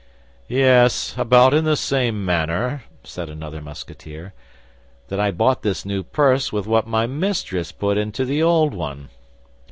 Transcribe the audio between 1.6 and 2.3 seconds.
the same